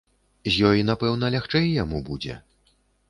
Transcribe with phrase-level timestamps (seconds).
[0.53, 2.41] З ёй напэўна лягчэй яму будзе.